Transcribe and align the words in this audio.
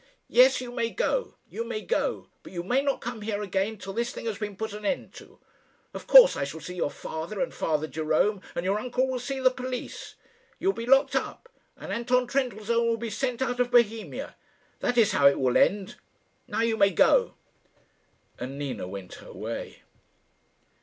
"Yes, 0.29 0.59
you 0.61 0.71
may 0.71 0.89
go 0.89 1.35
you 1.47 1.63
may 1.63 1.81
go; 1.81 2.27
but 2.41 2.51
you 2.51 2.63
may 2.63 2.81
not 2.81 3.01
come 3.01 3.21
here 3.21 3.43
again 3.43 3.77
till 3.77 3.93
this 3.93 4.11
thing 4.11 4.25
has 4.25 4.39
been 4.39 4.55
put 4.57 4.73
an 4.73 4.83
end 4.83 5.13
to. 5.13 5.37
Of 5.93 6.07
course 6.07 6.35
I 6.35 6.43
shall 6.43 6.59
see 6.59 6.73
your 6.73 6.89
father 6.89 7.39
and 7.39 7.53
Father 7.53 7.85
Jerome, 7.85 8.41
and 8.55 8.65
your 8.65 8.79
uncle 8.79 9.07
will 9.07 9.19
see 9.19 9.39
the 9.39 9.51
police. 9.51 10.15
You 10.57 10.69
will 10.69 10.73
be 10.73 10.87
locked 10.87 11.15
up, 11.15 11.49
and 11.77 11.93
Anton 11.93 12.25
Trendellsohn 12.25 12.77
will 12.87 12.97
be 12.97 13.11
sent 13.11 13.43
out 13.43 13.59
of 13.59 13.69
Bohemia. 13.69 14.35
That 14.79 14.97
is 14.97 15.11
how 15.11 15.27
it 15.27 15.39
will 15.39 15.55
end. 15.55 15.97
Now 16.47 16.61
you 16.61 16.77
may 16.77 16.89
go." 16.89 17.35
And 18.39 18.57
Nina 18.57 18.87
went 18.87 19.13
her 19.21 19.31
way. 19.31 19.83